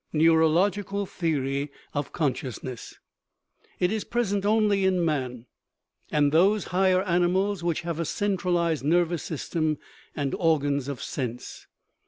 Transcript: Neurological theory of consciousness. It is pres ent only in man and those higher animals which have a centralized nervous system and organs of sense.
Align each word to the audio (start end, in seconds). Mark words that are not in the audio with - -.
Neurological 0.11 1.05
theory 1.05 1.69
of 1.93 2.11
consciousness. 2.11 2.97
It 3.79 3.91
is 3.91 4.03
pres 4.03 4.33
ent 4.33 4.47
only 4.47 4.83
in 4.83 5.05
man 5.05 5.45
and 6.11 6.31
those 6.31 6.63
higher 6.73 7.03
animals 7.03 7.63
which 7.63 7.81
have 7.81 7.99
a 7.99 8.05
centralized 8.05 8.83
nervous 8.83 9.21
system 9.21 9.77
and 10.15 10.33
organs 10.33 10.87
of 10.87 11.03
sense. 11.03 11.67